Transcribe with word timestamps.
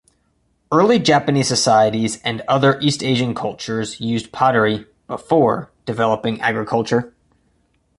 Early 0.71 0.97
Japanese 0.97 1.47
societies 1.47 2.19
and 2.23 2.41
other 2.47 2.79
East 2.81 3.03
Asian 3.03 3.35
cultures 3.35 4.01
used 4.01 4.31
pottery 4.31 4.87
"before" 5.07 5.69
developing 5.85 6.41
agriculture. 6.41 7.13